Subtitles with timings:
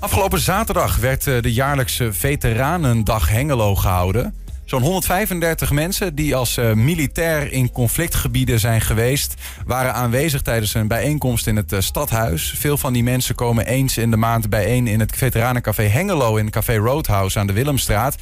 [0.00, 4.34] Afgelopen zaterdag werd eh, de jaarlijkse Veteranendag Hengelo gehouden.
[4.64, 9.34] Zo'n 135 mensen die als eh, militair in conflictgebieden zijn geweest...
[9.66, 12.54] waren aanwezig tijdens een bijeenkomst in het eh, stadhuis.
[12.56, 14.86] Veel van die mensen komen eens in de maand bijeen...
[14.86, 18.16] in het Veteranencafé Hengelo in Café Roadhouse aan de Willemstraat.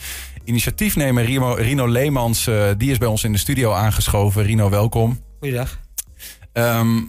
[0.45, 4.43] Initiatiefnemer Rino, Rino Leemans die is bij ons in de studio aangeschoven.
[4.43, 5.21] Rino, welkom.
[5.39, 5.81] Goeiedag.
[6.53, 7.01] Ehm,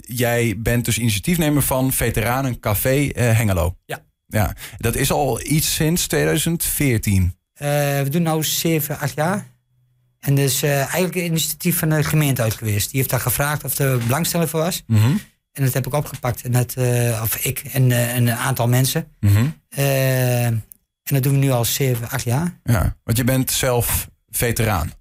[0.00, 3.74] jij bent dus initiatiefnemer van Veteranencafé Hengelo.
[3.86, 4.05] Ja.
[4.26, 7.34] Ja, dat is al iets sinds 2014.
[7.52, 7.68] Eh,
[8.00, 9.46] we doen nu 7, 8 jaar.
[10.20, 12.90] En eh, eigenlijk een initiatief van de gemeente uit geweest.
[12.90, 14.82] Die heeft daar gevraagd of er belangstelling voor was.
[14.86, 15.16] Mhm,
[15.52, 16.42] En dat heb ik opgepakt.
[16.42, 19.08] En dat, eh, of ik en, en een aantal mensen.
[19.20, 19.46] mhm.
[21.06, 22.58] En dat doen we nu al 7, 8 jaar.
[22.64, 24.92] Ja, want je bent zelf veteraan.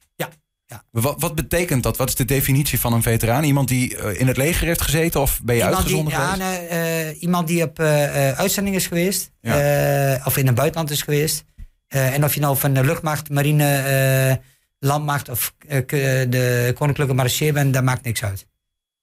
[0.75, 1.01] Ja, ja.
[1.01, 1.97] Wat, wat betekent dat?
[1.97, 3.43] Wat is de definitie van een veteraan?
[3.43, 6.33] Iemand die eh, in het leger heeft gezeten of ben je Iemand die, uitgezonden ja,
[6.45, 6.69] geweest?
[6.71, 9.31] nee, eh, iemand die op eh, uitzending is geweest.
[9.41, 10.21] Ja.
[10.25, 11.43] of in het buitenland is geweest.
[11.87, 14.41] En of je nou van de luchtmacht, marine,
[14.79, 18.47] landmacht of de koninklijke marechaussee bent, dat maakt niks uit.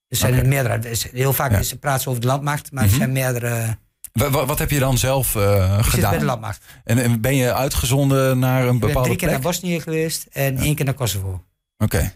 [0.09, 0.75] Er zijn er meerdere.
[0.89, 1.59] Er Heel vaak Ja.
[1.59, 2.93] is, praten ze over de landmacht, maar Mhm.
[2.93, 3.77] er zijn meerdere.
[4.13, 5.43] Wa- wa- wat heb je dan zelf eh,
[5.79, 6.25] Ik zit bij de gedaan?
[6.25, 6.65] landmacht.
[6.85, 9.43] En, en ben je uitgezonden naar een Ik ben bepaalde drie keer plek?
[9.43, 11.45] naar Bosnië geweest en één keer naar Kosovo.
[11.83, 12.15] Oké.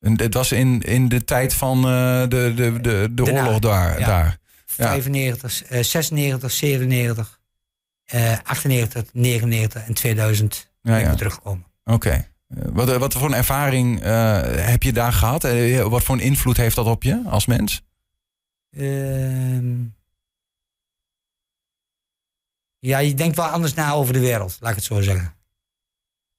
[0.00, 3.58] En dit was in, in de tijd van eh, de, de, de, de Daarna, oorlog
[3.58, 3.98] daar.
[4.00, 4.06] ja.
[4.06, 4.40] daar.
[4.76, 4.86] Ja.
[4.86, 7.40] 95, eh, 96, 97,
[8.04, 11.64] eh 98, 99 en 2000 Ja, teruggekomen.
[11.84, 12.26] Oké.
[12.48, 15.44] Wat, eh, wat voor een ervaring eh, heb je daar gehad?
[15.44, 17.82] Eh, Wat voor een invloed heeft dat op je als mens?
[18.70, 19.74] Ehm,
[22.78, 25.34] ja, je denkt wel anders na over de wereld, laat ik het zo zeggen.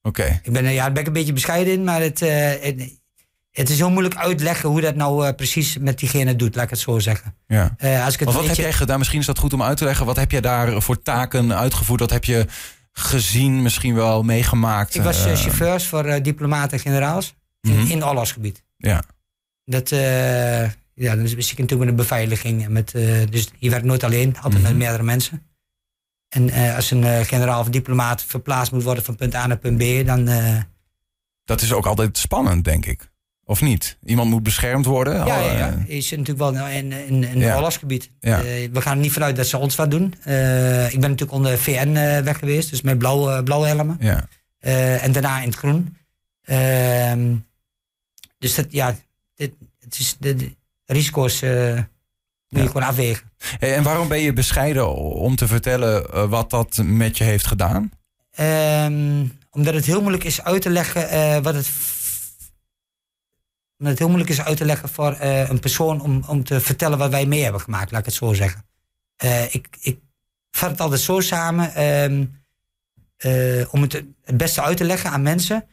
[0.05, 0.39] Oké.
[0.43, 2.97] Ik ben, er- ja, daar ben ik een beetje bescheiden in, maar het, eh, het,
[3.51, 6.69] het is heel moeilijk uitleggen hoe dat nou eh, precies met diegene doet, laat ik
[6.69, 7.35] het zo zeggen.
[7.47, 7.73] Ja.
[7.77, 8.97] Eh, als ik het Want wat heb jij gedaan?
[8.97, 10.05] Misschien is dat goed om uit te leggen.
[10.05, 11.99] Wat heb jij daar voor taken uitgevoerd?
[11.99, 12.45] Wat heb je
[12.91, 14.95] gezien, misschien wel meegemaakt?
[14.95, 17.91] Ik was chauffeurs voor eh, diplomaten en generaals in, Mhm.
[17.91, 18.63] in oorlogsgebied.
[18.77, 19.03] Ja.
[19.65, 20.63] Dat, eh,
[20.93, 22.63] ja, dan zit ik natuurlijk met de beveiliging.
[22.65, 22.91] En met,
[23.29, 24.61] dus je werkt nooit alleen, altijd Mhm.
[24.71, 25.43] met meerdere mensen.
[26.33, 29.57] En eh, als een eh, generaal of diplomaat verplaatst moet worden van punt A naar
[29.57, 30.27] punt B, dan...
[30.27, 30.57] eh,
[31.45, 33.11] Dat is ook altijd spannend, denk ik.
[33.45, 33.97] Of niet?
[34.05, 35.13] Iemand moet beschermd worden.
[35.13, 35.83] ja, ja, Al, ja.
[35.87, 37.49] Je zit natuurlijk wel in, in, in Ja.
[37.49, 38.11] een oorlogsgebied.
[38.19, 38.41] Ja.
[38.71, 40.03] We gaan er niet vanuit dat ze ons wat doen.
[40.13, 41.91] Ik ben natuurlijk onder VN
[42.23, 43.97] weg geweest, dus met blauwe, blauwe helmen.
[43.99, 44.27] ja.
[44.99, 45.97] En daarna in het groen.
[46.43, 47.35] Ehm,
[48.37, 48.95] dus dat, ja,
[49.35, 50.55] dit, het is, de, de
[50.85, 51.41] risico's
[52.53, 53.31] moet je gewoon afwegen.
[53.37, 57.45] Hey, en waarom ben je bescheiden om te vertellen eh, wat dat met je heeft
[57.47, 57.91] gedaan?
[58.31, 61.69] Ehm, omdat het heel moeilijk is uit te leggen eh, wat het.
[63.77, 66.61] Omdat het heel moeilijk is uit te leggen voor eh, een persoon om, om te
[66.61, 68.65] vertellen wat wij mee hebben gemaakt, laat ik het zo zeggen.
[69.51, 69.99] Ik, ik
[70.51, 72.25] vat het altijd zo samen ehm,
[73.17, 73.93] eh, om het
[74.23, 75.67] het beste uit te leggen aan mensen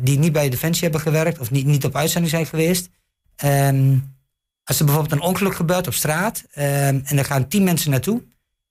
[0.00, 2.88] die niet bij Defensie hebben gewerkt of niet, niet op uitzending zijn geweest.
[3.36, 3.98] Ehm,
[4.68, 8.22] als er bijvoorbeeld een ongeluk gebeurt op straat ehm, en er gaan tien mensen naartoe,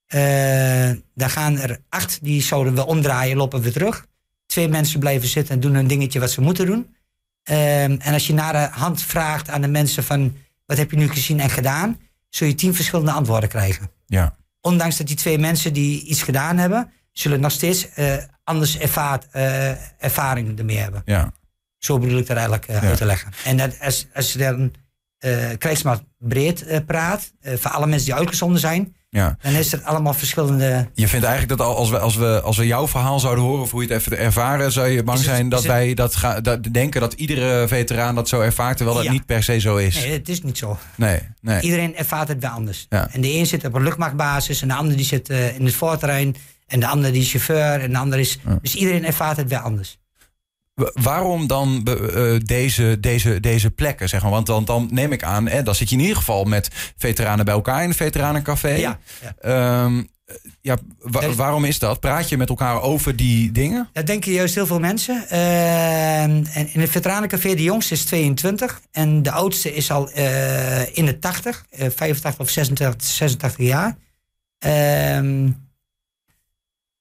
[0.08, 4.06] eh, dan gaan er acht die zouden we omdraaien, lopen weer terug.
[4.46, 6.96] Twee mensen blijven zitten en doen een dingetje wat ze moeten doen.
[7.44, 10.36] Ehm, en als je naar de hand vraagt aan de mensen van
[10.66, 13.92] wat heb je nu gezien en gedaan, zul je tien verschillende antwoorden krijgen.
[14.06, 14.36] Ja.
[14.62, 19.28] Ondanks dat die twee mensen die iets gedaan hebben, zullen nog steeds eh, anders ervaart,
[19.32, 21.02] eh, ervaring ermee hebben.
[21.06, 21.32] Ja.
[21.78, 22.80] Zo bedoel ik dat eigenlijk Ja.
[22.80, 23.32] uit te leggen.
[23.46, 24.72] En dat, als, als dan
[25.20, 29.38] eh krijgsmacht breed eh, praat, eh, voor alle mensen die uitgezonden zijn, ja.
[29.42, 32.58] dan is het allemaal verschillende Je vindt eigenlijk dat al- als we, als, we, als
[32.58, 35.28] we jouw verhaal zouden horen of hoe je het even ervaren, zou je bang het-
[35.28, 38.98] zijn dat het- wij dat, ga, dat denken dat iedere veteraan dat zo ervaart, terwijl
[38.98, 39.12] dat Ja.
[39.12, 39.96] niet per se zo is.
[39.96, 40.78] Nee, het is niet zo.
[40.96, 41.62] Nee, nee.
[41.62, 42.86] Iedereen ervaart het wel anders.
[42.90, 43.10] Ja.
[43.12, 46.36] En de een zit op een luchtmachtbasis, en de ander die zit in het voorterrein,
[46.68, 48.40] en de ander die is chauffeur, en de ander is.
[48.62, 49.98] Dus iedereen ervaart het wel anders.
[50.78, 54.10] Wa- Waarom dan eh, deze, deze, deze plekken?
[54.10, 54.32] Zeg maar?
[54.32, 57.46] Want dan, dan neem ik aan, hè, dan zit je in ieder geval met veteranen
[57.46, 58.70] bij elkaar in een veteranencafé.
[58.70, 59.36] Ja, ja.
[59.40, 60.04] Ehm,
[60.62, 62.00] ja, wa- Dat is- waarom is dat?
[62.00, 63.90] Praat je met elkaar over die dingen?
[63.94, 65.30] Dat denken juist heel veel mensen.
[65.30, 70.98] Eh, en in het veteranencafé, de jongste is 22 en de oudste is al eh,
[70.98, 73.98] in de 80, eh, 85 of 86, 86 jaar.
[74.60, 75.52] Ehm, eh,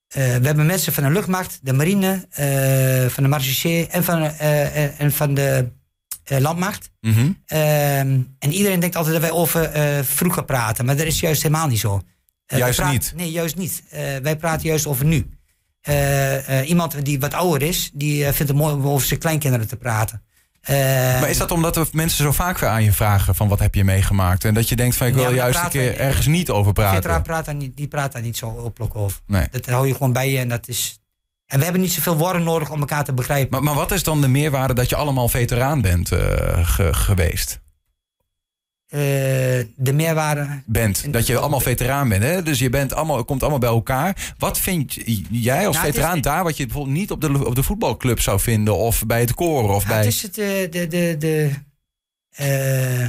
[0.09, 4.85] we hebben mensen van de luchtmacht, de marine, eh, van de marechaussee en van, eh,
[4.85, 5.69] eh, en van de
[6.25, 6.91] eh, landmacht.
[7.01, 7.31] Mhm.
[7.47, 11.43] Ehm, en iedereen denkt altijd dat wij over eh, vroeger praten, maar dat is juist
[11.43, 12.01] helemaal niet zo.
[12.47, 13.13] Eh, Juist niet?
[13.17, 13.83] Nee, juist niet.
[13.91, 15.27] Eh, wij praten juist over nu.
[15.81, 19.21] Eh, eh, iemand die wat ouder is, die eh, vindt het mooi om over zijn
[19.21, 20.23] kleinkinderen te praten.
[20.67, 20.77] Eh,
[21.21, 23.75] Maar is dat omdat er mensen zo vaak weer aan je vragen van wat heb
[23.75, 24.45] je meegemaakt?
[24.45, 26.95] En dat je denkt van ik wil juist een keer we- ergens niet over praten.
[26.97, 29.21] veteraan praat daar niet, die praat daar niet zo openlijk over.
[29.27, 29.47] Nee.
[29.51, 30.99] Dat hou je gewoon bij je en dat is...
[31.47, 33.51] En we hebben niet zoveel woorden nodig om elkaar te begrijpen.
[33.51, 36.19] Maar, maar wat is dan de meerwaarde dat je allemaal veteraan bent eh,
[36.69, 37.61] ge- geweest?
[38.87, 39.01] Eh,
[39.77, 40.63] de meerwaarde...
[40.67, 41.13] Bent.
[41.13, 42.23] Dat je allemaal veteraan bent.
[42.23, 42.43] Hè?
[42.43, 44.35] Dus je bent allemaal, komt allemaal bij elkaar.
[44.39, 44.97] Wat vind
[45.31, 48.21] jij als Nou, veteraan is- daar wat je bijvoorbeeld niet op de, op de voetbalclub
[48.21, 48.77] zou vinden?
[48.77, 49.75] Of bij het koren?
[49.75, 49.97] Of bij...
[49.97, 50.87] het is het, eh, de...
[50.89, 51.51] de, de
[52.31, 53.09] eh,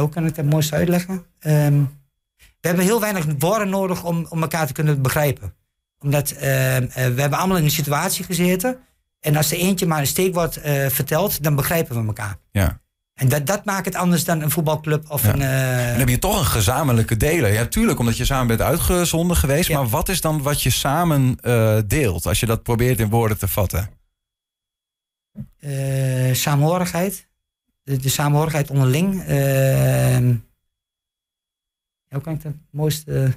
[0.00, 1.24] hoe kan ik dat het mooist uitleggen?
[1.38, 1.82] Ehm,
[2.36, 5.54] we hebben heel weinig woorden nodig om, om elkaar te kunnen begrijpen.
[5.98, 8.78] Omdat ehm, eh, we hebben allemaal in een situatie gezeten.
[9.20, 12.36] En als er eentje maar een steekwoord vertelt, dan begrijpen we elkaar.
[12.50, 12.80] Ja.
[13.18, 15.32] En dat, dat maakt het anders dan een voetbalclub of Ja.
[15.32, 15.42] een...
[15.42, 17.52] eh, Dan heb je toch een gezamenlijke deler.
[17.52, 19.68] Ja, tuurlijk, omdat je samen bent uitgezonden geweest.
[19.68, 19.78] Ja.
[19.78, 22.26] Maar wat is dan wat je samen eh, deelt?
[22.26, 23.90] Als je dat probeert in woorden te vatten.
[25.58, 27.26] eh, samenhorigheid.
[27.82, 29.22] De, de samenhorigheid onderling.
[29.24, 33.12] Ehm, ja, hoe kan ik dat het mooiste...
[33.12, 33.32] Daar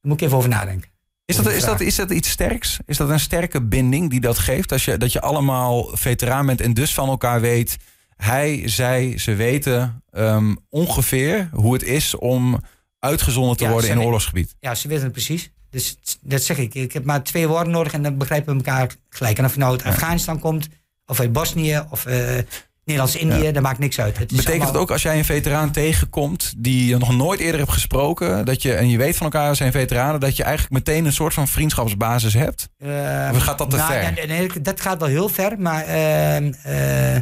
[0.00, 0.90] moet ik even over nadenken.
[1.24, 2.78] Is dat, is, dat, is dat iets sterks?
[2.86, 4.72] Is dat een sterke binding die dat geeft?
[4.72, 7.76] Als je, dat je allemaal veteraan bent en dus van elkaar weet.
[8.16, 12.60] Hij, zij, ze weten ehm, ongeveer hoe het is om
[12.98, 14.54] uitgezonden te Ja, worden in een oorlogsgebied.
[14.60, 15.50] Ja, ze weten het precies.
[15.70, 16.74] Dus dat zeg ik.
[16.74, 19.38] Ik heb maar twee woorden nodig en dan begrijpen we elkaar gelijk.
[19.38, 20.68] En of je nou uit Afghanistan komt,
[21.06, 22.38] of uit Bosnië, of eh
[22.84, 24.18] Nederlands-Indië, dat maakt niks uit.
[24.18, 27.60] Het Betekent het allemaal- ook als jij een veteraan tegenkomt die je nog nooit eerder
[27.60, 31.04] hebt gesproken, dat je, en je weet van elkaar zijn veteranen, dat je eigenlijk meteen
[31.04, 32.68] een soort van vriendschapsbasis hebt?
[32.78, 34.12] Eh, Of gaat dat te nou, ver?
[34.12, 37.16] nee, nee, dat gaat wel heel ver, maar ehm, eh,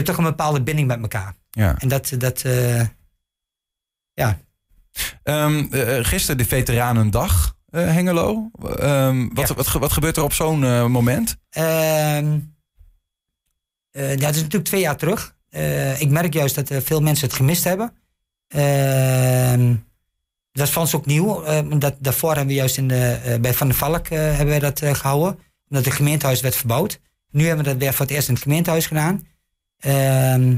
[0.00, 1.34] hebt toch een bepaalde binding met elkaar.
[1.50, 1.74] Ja.
[1.78, 2.80] En dat, dat eh,
[4.12, 4.38] ja,
[5.22, 8.50] Ehm, eh, gisteren de Veteranendag, eh, Hengelo.
[8.78, 9.54] Ehm, wat, Ja.
[9.54, 11.36] wat, ge- wat gebeurt er op zo'n moment?
[11.50, 12.38] Ehm,
[13.90, 15.34] eh, ja, het is natuurlijk twee jaar terug.
[15.98, 17.92] Ik merk juist dat veel mensen het gemist hebben.
[18.48, 19.74] Ehm,
[20.52, 21.44] dat is voor ons ook nieuw.
[21.70, 24.94] omdat daarvoor hebben we juist in de, bij Van der Valk hebben wij dat eh,
[24.94, 25.38] gehouden.
[25.68, 27.00] Omdat het gemeentehuis werd verbouwd.
[27.30, 29.26] Nu hebben we dat weer voor het eerst in het gemeentehuis gedaan.
[29.84, 30.56] Ehm,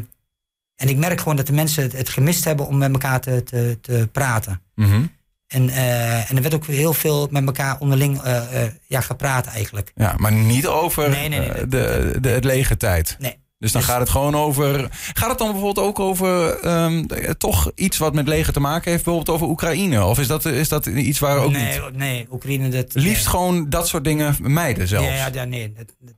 [0.76, 3.42] en ik merk gewoon dat de mensen het, het gemist hebben om met elkaar te,
[3.42, 4.60] te, te praten.
[4.74, 5.02] Mhm.
[5.46, 9.46] En, eh, en er werd ook heel veel met elkaar onderling eh, eh, ja, gepraat
[9.46, 9.92] eigenlijk.
[9.94, 13.16] Ja, maar niet over Nee, nee, nee, dat- de, de, het lege tijd.
[13.18, 13.36] Nee.
[13.58, 14.88] Dus dan Dus- gaat het gewoon over.
[14.90, 18.90] Gaat het dan bijvoorbeeld ook over ehm, eh, toch iets wat met leger te maken
[18.90, 20.04] heeft, bijvoorbeeld over Oekraïne?
[20.04, 21.96] Of is dat, is dat iets waar ook nee, niet?
[21.96, 22.94] nee, Oekraïne dat...
[22.94, 25.08] Liefst gewoon dat soort dingen mijden zelfs.
[25.08, 25.72] Ja, ja, nee.
[25.72, 26.14] dat- dat-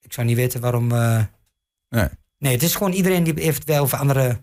[0.00, 0.86] ik zou niet weten waarom...
[1.88, 2.08] Nee.
[2.42, 4.40] Nee, het is gewoon iedereen die heeft wel over andere,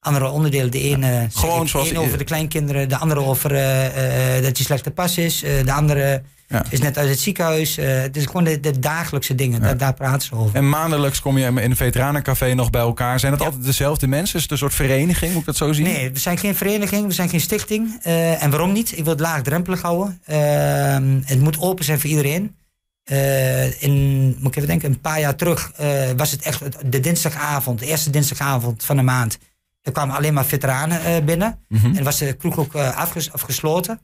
[0.00, 0.70] andere onderdelen.
[0.70, 4.42] De ene, zeg Gewoon zoals de ene over de kleinkinderen, de andere over eh, eh,
[4.44, 5.42] dat je slecht te pas is.
[5.42, 6.64] eh, de andere Ja.
[6.70, 7.76] is net uit het ziekenhuis.
[7.76, 10.56] het is gewoon de, de dagelijkse dingen, daar, daar praten ze over.
[10.56, 13.20] En maandelijks kom je in een veteranencafé nog bij elkaar.
[13.20, 13.46] Zijn het Ja.
[13.46, 14.36] altijd dezelfde mensen?
[14.36, 15.30] Is het een soort vereniging?
[15.32, 15.84] Moet ik dat zo zien?
[15.84, 17.98] Nee, we zijn geen vereniging, we zijn geen stichting.
[18.02, 18.90] En waarom niet?
[18.92, 20.20] Ik wil het laagdrempelig houden.
[20.24, 22.54] Ehm, het moet open zijn voor iedereen.
[23.04, 27.00] Eh, in, moet ik even denken, een paar jaar terug eh, was het echt de
[27.00, 29.38] dinsdagavond, de eerste dinsdagavond van de maand.
[29.82, 31.58] Er kwamen alleen maar veteranen eh, binnen.
[31.68, 31.96] Mhm.
[31.96, 34.00] En was de kroeg ook afges- afgesloten.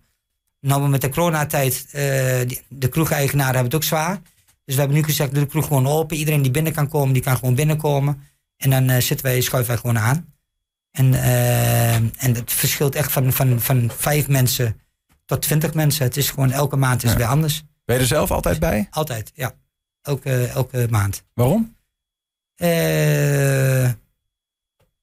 [0.61, 1.87] Nou, met de coronatijd,
[2.47, 4.21] die- de kroegeigenaren hebben het ook zwaar.
[4.65, 6.17] Dus we hebben nu gezegd, doe de kroeg gewoon open.
[6.17, 8.23] Iedereen die binnen kan komen, die kan gewoon binnenkomen.
[8.57, 10.35] En dan zitten wij, schuiven wij gewoon aan.
[10.91, 11.15] En,
[12.19, 14.81] en het verschilt echt van, van, van vijf mensen
[15.25, 16.05] tot twintig mensen.
[16.05, 17.17] Het is gewoon elke maand is Ja.
[17.17, 17.63] weer anders.
[17.91, 18.87] Ben je er zelf altijd bij?
[18.91, 19.55] Altijd, ja.
[20.03, 21.25] Elke, elke maand.
[21.35, 21.77] Waarom?
[22.55, 23.85] Eh,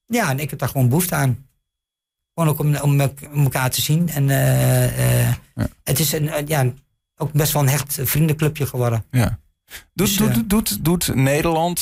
[0.05, 1.47] ja, en ik heb daar gewoon behoefte aan.
[2.33, 2.75] Gewoon ook om,
[3.31, 4.09] om, elkaar te zien.
[4.09, 5.67] En eh, eh, Ja.
[5.83, 6.73] het is een, ja,
[7.17, 9.05] ook best wel een hecht vriendenclubje geworden.
[9.11, 9.39] Ja.
[9.93, 11.79] Doet, Dus, doet, doet, doet, Nederland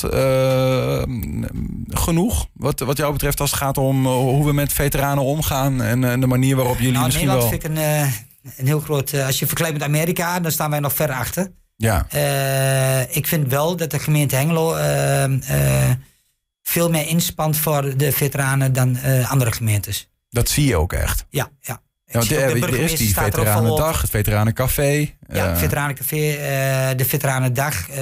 [1.88, 6.04] genoeg wat, wat jou betreft als het gaat om hoe we met veteranen omgaan en,
[6.04, 7.60] eh, de manier waarop jullie nou, misschien Nederland wel...
[7.60, 8.12] vind ik een,
[8.56, 9.12] een heel groot...
[9.12, 11.52] eh, als je vergelijkt met Amerika, dan staan wij nog ver achter.
[11.76, 15.90] Ja, Eh, ik vind wel dat de gemeente Hengelo eh, eh,
[16.62, 18.98] veel meer inspant voor de veteranen dan
[19.28, 20.08] andere gemeentes.
[20.30, 21.26] dat zie je ook echt.
[21.30, 21.80] Ja, ja.
[22.06, 23.22] Ik Ja, want ook de er is die er.
[23.22, 25.10] Veteranendag, het Veteranencafé.
[25.28, 26.16] Ja, eh, Veteranencafé,
[26.96, 27.88] de Veteranendag.
[27.88, 27.96] Ehm,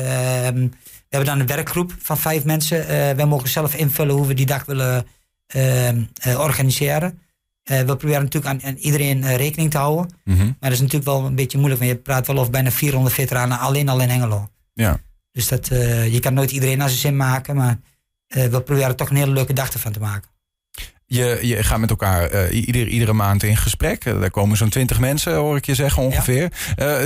[1.09, 2.89] we hebben dan een werkgroep van vijf mensen.
[2.89, 5.07] Eh wij mogen zelf invullen hoe we die dag willen
[5.47, 7.19] ehm, eh, organiseren.
[7.64, 10.11] Eh, we proberen natuurlijk aan, aan iedereen eh, rekening te houden.
[10.25, 11.80] mhm, Maar dat is natuurlijk wel een beetje moeilijk.
[11.83, 14.49] Want je praat wel over bijna 400 veteranen alleen al in Hengelo.
[14.75, 15.00] ja.
[15.33, 17.56] Dus dat, eh, je kan nooit iedereen naar zijn zin maken.
[17.56, 17.78] Maar
[18.26, 20.30] we proberen toch een hele leuke dag ervan te maken.
[21.06, 24.04] Je, je gaat met elkaar ieder, iedere maand in gesprek.
[24.04, 26.52] Daar komen zo'n twintig mensen, hoor ik je zeggen ongeveer.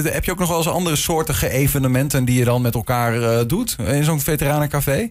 [0.03, 3.77] Heb je ook nog wel eens andere soortige evenementen die je dan met elkaar doet
[3.87, 5.11] in zo'n veteranencafé?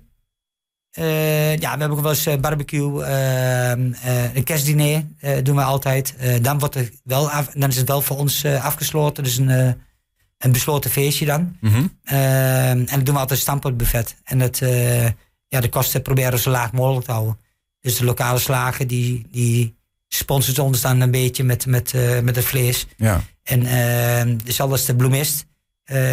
[0.97, 5.03] Eh, ja, we hebben ook wel eens eh, barbecue, ehm, eh, een kerstdiner
[5.43, 6.15] doen we altijd.
[6.41, 9.49] Dan, wordt er wel af, dan is het wel voor ons afgesloten, dus een,
[10.37, 11.57] een besloten feestje dan.
[11.61, 11.85] Mhm.
[12.03, 14.15] Ehm, en dan doen we altijd stamppotbuffet.
[14.23, 14.57] En dat,
[15.47, 17.37] ja, de kosten proberen we zo laag mogelijk te houden.
[17.81, 19.75] Dus de lokale slager die, die
[20.07, 22.87] sponsort ons dan een beetje met, met, met het vlees.
[22.95, 23.21] Ja.
[23.43, 25.45] En uh, dezelfde als de bloemist.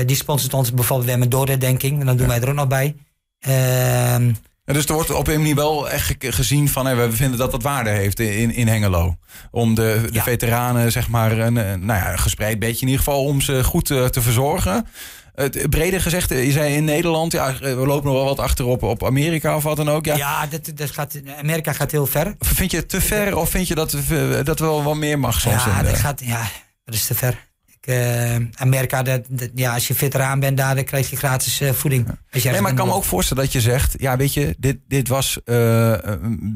[0.07, 2.01] die sponsort ons bijvoorbeeld weer met doordenking.
[2.01, 2.97] En dan doen wij er ook nog bij.
[3.39, 4.33] Ehm,
[4.65, 7.51] Ja, dus er wordt op een manier wel echt ge- gezien van we vinden dat
[7.51, 9.17] dat waarde heeft in, in Hengelo.
[9.51, 10.23] Om de, de Ja.
[10.23, 13.65] veteranen, zeg maar, een, eh, nou ja, een gespreid beetje in ieder geval, om ze
[13.65, 14.87] goed eh, te verzorgen.
[15.35, 18.83] Het, breder gezegd, eh, je zei in Nederland, ja, we lopen nog wel wat achterop
[18.83, 20.05] op Amerika of wat dan ook.
[20.05, 20.17] Ja.
[20.17, 22.35] ja, dat, dat gaat, Amerika gaat heel ver.
[22.39, 23.97] Vind je het te ver of vind je dat,
[24.45, 25.65] dat wel wat meer mag soms?
[25.65, 26.47] ja, in de- dat gaat, ja,
[26.85, 27.39] dat is te ver.
[27.87, 31.73] Eh, Amerika, dat, dat- ja, als je veteraan bent daar, dan krijg je gratis eh,
[31.73, 32.07] voeding.
[32.33, 34.55] Als je Nee, maar ik kan me ook voorstellen dat je zegt, ja, weet je,
[34.59, 35.95] dit, dit was eh,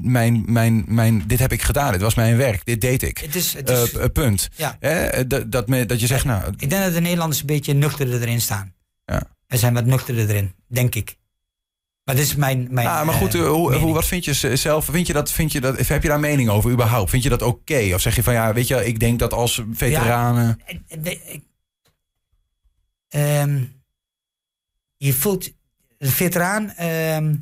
[0.03, 3.19] mijn, mijn, mijn, dit heb ik gedaan, dit was mijn werk, dit deed ik.
[3.19, 4.49] Het is, het is, p- punt.
[4.57, 4.79] ja.
[5.27, 8.21] Dat, dat, me, dat je zegt, nou, Ik denk dat de Nederlanders een beetje nuchterder
[8.23, 8.75] erin staan.
[9.05, 9.23] Ja.
[9.47, 11.17] We zijn wat nuchterder erin, denk ik.
[12.09, 12.69] Maar dit is mijn.
[12.71, 14.85] mijn Ah, maar goed, eh, eh, hoe, wat vind je zelf?
[14.85, 17.11] Vind je dat, vind je dat, heb je daar mening over überhaupt?
[17.11, 17.91] Vind je dat oké?
[17.95, 20.61] Of zeg je van ja, weet je, ik denk dat als veteranen.
[20.99, 21.43] De- ik-
[23.09, 23.63] ehm,
[24.97, 25.51] je voelt.
[25.99, 26.71] Een veteraan.
[26.71, 27.35] ehm,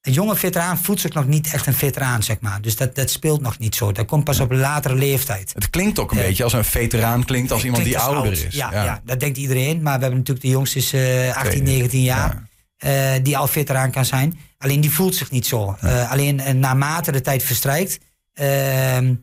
[0.00, 2.60] een jonge veteraan voelt zich nog niet echt een veteraan, zeg maar.
[2.62, 3.92] Dus dat, dat speelt nog niet zo.
[3.92, 5.52] Dat komt pas op latere leeftijd.
[5.54, 6.24] Het klinkt ook een Ja.
[6.24, 8.32] beetje als een veteraan klinkt als iemand die als ouder oud.
[8.32, 8.54] is.
[8.54, 9.00] Ja, ja.
[9.04, 9.82] dat denkt iedereen.
[9.82, 12.52] Maar we hebben natuurlijk de jongste is eh 18, Twee, 19 jaar.
[12.76, 14.38] Eh, die al veteraan kan zijn.
[14.58, 15.76] Alleen die voelt zich niet zo.
[15.80, 17.98] Eh, alleen eh, naarmate de tijd verstrijkt,
[18.32, 19.14] ehm,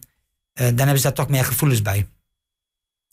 [0.53, 2.07] eh, dan hebben ze daar toch meer gevoelens bij.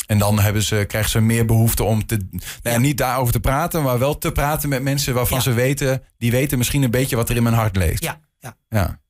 [0.07, 2.79] En dan hebben ze, krijgen ze meer behoefte om te, nou ja, Ja.
[2.79, 5.43] niet daarover te praten, maar wel te praten met mensen waarvan Ja.
[5.43, 8.03] ze weten, die weten misschien een beetje wat er in mijn hart leeft.
[8.03, 8.57] Ja, ja.
[8.69, 9.01] Ja.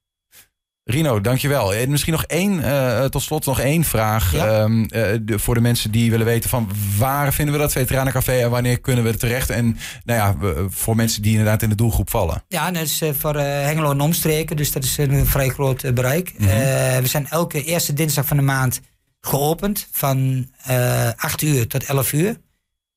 [0.91, 1.75] Rino, dankjewel.
[1.75, 4.33] En misschien nog één, eh, tot slot nog één vraag.
[4.33, 4.47] Ja.
[4.47, 8.33] Ehm, eh, de- voor de mensen die willen weten van waar vinden we dat Veteranencafé
[8.33, 9.51] en wanneer kunnen we er terecht?
[9.51, 12.45] En nou ja, voor mensen die inderdaad in de doelgroep vallen.
[12.49, 15.83] Ja, dat is eh, voor eh, Hengelo en omstreken, dus dat is een vrij groot
[15.83, 16.33] eh, bereik.
[16.39, 16.49] Mhm.
[16.49, 18.81] Eh, we zijn elke eerste dinsdag van de maand
[19.21, 22.37] geopend van eh 8 uur tot 11 uur.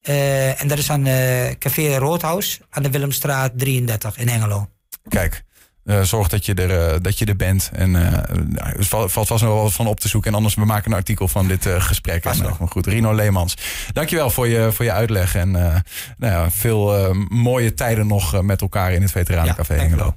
[0.01, 4.69] Eh, en dat is aan eh, Café Roodhuis aan de Willemstraat 33 in Hengelo.
[5.10, 5.43] Kijk,
[5.86, 7.70] eh, zorg dat je, er, eh, dat je er bent.
[7.74, 10.30] En er valt, valt vast nog wel wat van op te zoeken.
[10.30, 12.24] En anders, we maken een artikel van dit gesprek.
[12.24, 12.60] Vast En, nog.
[12.60, 13.58] maar goed, Rino Leemans.
[13.94, 15.36] Dankjewel voor je, voor je uitleg.
[15.36, 15.82] En nou
[16.18, 20.14] ja, veel mooie tijden nog met elkaar in het Veteranеncafé Ja, Hengelo.